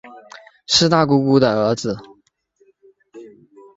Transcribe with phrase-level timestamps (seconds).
[0.65, 1.95] 是大姑姑的儿子